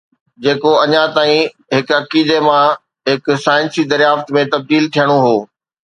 جيڪو 0.43 0.71
اڃا 0.83 1.03
تائين 1.15 1.45
هڪ 1.75 1.87
عقيدي 1.99 2.37
مان 2.47 2.65
هڪ 3.09 3.25
سائنسي 3.45 3.81
دريافت 3.91 4.27
۾ 4.39 4.41
تبديل 4.53 4.83
ٿيڻو 4.93 5.17
هو. 5.25 5.37